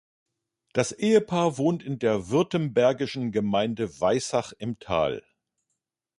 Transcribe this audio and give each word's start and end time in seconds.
Das 0.73 0.93
Ehepaar 0.93 1.59
wohnt 1.59 1.83
in 1.83 1.99
der 1.99 2.31
württembergischen 2.31 3.31
Gemeinde 3.31 3.99
Weissach 4.01 4.51
im 4.57 4.79
Tal. 4.79 5.21